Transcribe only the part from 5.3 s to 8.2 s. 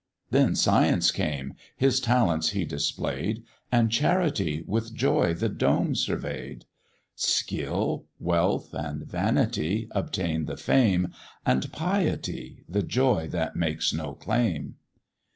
the dome survey'd; Skill,